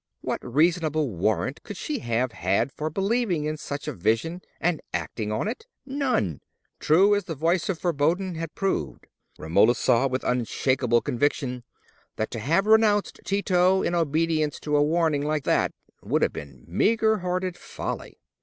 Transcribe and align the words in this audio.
What 0.21 0.43
reasonable 0.43 1.11
warrant 1.11 1.61
could 1.61 1.77
she 1.77 1.99
have 1.99 2.31
had 2.31 2.71
for 2.71 2.89
believing 2.89 3.43
in 3.45 3.55
such 3.55 3.87
a 3.87 3.93
vision 3.93 4.41
and 4.59 4.81
acting 4.95 5.31
on 5.31 5.47
it? 5.47 5.67
None. 5.85 6.41
True 6.79 7.13
as 7.13 7.25
the 7.25 7.35
voice 7.35 7.69
of 7.69 7.77
foreboding 7.77 8.33
had 8.33 8.55
proved, 8.55 9.05
Romola 9.37 9.75
saw 9.75 10.07
with 10.07 10.23
unshaken 10.23 10.89
conviction 11.01 11.63
that 12.15 12.31
to 12.31 12.39
have 12.39 12.65
renounced 12.65 13.19
Tito 13.23 13.83
in 13.83 13.93
obedience 13.93 14.59
to 14.61 14.75
a 14.75 14.81
warning 14.81 15.21
like 15.21 15.43
that, 15.43 15.71
would 16.01 16.23
have 16.23 16.33
been 16.33 16.65
meagre 16.67 17.19
hearted 17.19 17.55
folly. 17.55 18.17